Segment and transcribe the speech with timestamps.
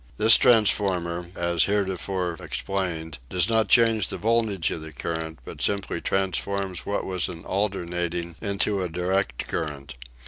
[0.17, 6.01] This transformer, as heretofore explained, does not change the voltage of the current, but simply
[6.01, 9.93] transforms what was an alternating into a direct current.